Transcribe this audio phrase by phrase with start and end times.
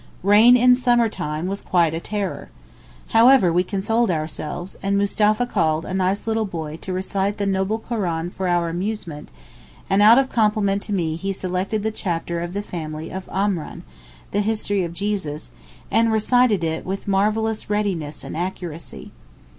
[0.23, 2.49] Rain in summer time was quite a terror.
[3.09, 7.77] However, we consoled ourselves, and Mustapha called a nice little boy to recite the 'noble
[7.77, 9.29] Koran' for our amusement,
[9.91, 13.83] and out of compliment to me he selected the chapter of the family of Amran
[14.31, 15.51] (the history of Jesus),
[15.91, 19.11] and recited it with marvellous readiness and accuracy.